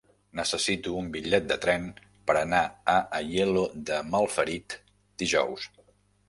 Necessito 0.37 0.93
un 1.01 1.09
bitllet 1.15 1.45
de 1.51 1.57
tren 1.65 1.85
per 2.31 2.35
anar 2.39 2.61
a 2.95 2.95
Aielo 3.19 3.67
de 3.91 4.01
Malferit 4.15 4.79
dijous. 5.25 5.71